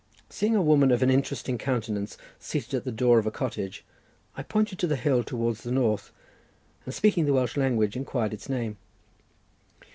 [0.31, 3.85] Seeing a woman of an interesting countenance seated at the door of a cottage,
[4.35, 6.11] I pointed to the hill towards the north,
[6.85, 8.77] and speaking the Welsh language, inquired its name.